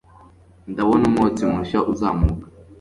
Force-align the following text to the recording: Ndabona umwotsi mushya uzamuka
Ndabona 0.71 1.03
umwotsi 1.07 1.41
mushya 1.51 1.79
uzamuka 1.91 2.45